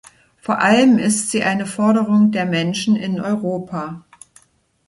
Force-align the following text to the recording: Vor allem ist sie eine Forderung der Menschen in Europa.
Vor 0.41 0.57
allem 0.57 0.97
ist 0.97 1.29
sie 1.29 1.43
eine 1.43 1.67
Forderung 1.67 2.31
der 2.31 2.47
Menschen 2.47 2.95
in 2.95 3.19
Europa. 3.21 4.03